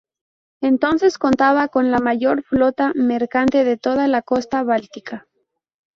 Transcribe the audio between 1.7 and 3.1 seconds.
la mayor flota